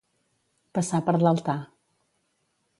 Passar 0.77 1.01
per 1.11 1.15
l'altar. 1.25 1.57